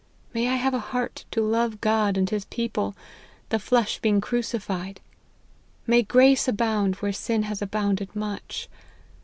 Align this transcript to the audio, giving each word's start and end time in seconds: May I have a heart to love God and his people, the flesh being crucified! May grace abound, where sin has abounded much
May 0.33 0.47
I 0.47 0.55
have 0.55 0.73
a 0.73 0.79
heart 0.79 1.25
to 1.29 1.41
love 1.43 1.79
God 1.79 2.17
and 2.17 2.27
his 2.27 2.45
people, 2.45 2.95
the 3.49 3.59
flesh 3.59 3.99
being 3.99 4.19
crucified! 4.19 4.99
May 5.85 6.01
grace 6.01 6.47
abound, 6.47 6.95
where 6.95 7.13
sin 7.13 7.43
has 7.43 7.61
abounded 7.61 8.15
much 8.15 8.67